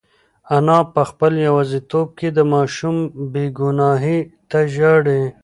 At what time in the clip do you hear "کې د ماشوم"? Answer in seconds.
2.19-2.95